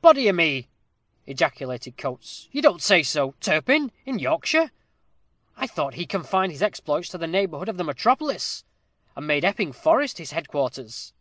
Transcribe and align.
"Body 0.00 0.30
o' 0.30 0.32
me!" 0.32 0.70
ejaculated 1.26 1.98
Coates, 1.98 2.48
"you 2.50 2.62
don't 2.62 2.80
say 2.80 3.02
so? 3.02 3.32
Turpin 3.38 3.92
in 4.06 4.18
Yorkshire! 4.18 4.70
I 5.58 5.66
thought 5.66 5.92
he 5.92 6.06
confined 6.06 6.52
his 6.52 6.62
exploits 6.62 7.10
to 7.10 7.18
the 7.18 7.26
neighborhood 7.26 7.68
of 7.68 7.76
the 7.76 7.84
metropolis, 7.84 8.64
and 9.14 9.26
made 9.26 9.44
Epping 9.44 9.72
Forest 9.72 10.16
his 10.16 10.32
headquarters." 10.32 11.12